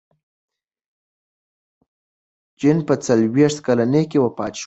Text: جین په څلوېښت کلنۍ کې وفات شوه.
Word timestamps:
جین 2.59 2.77
په 2.87 2.93
څلوېښت 3.05 3.57
کلنۍ 3.65 4.03
کې 4.11 4.17
وفات 4.25 4.53
شوه. 4.55 4.59